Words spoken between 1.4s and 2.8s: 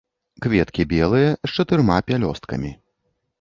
з чатырма пялёсткамі.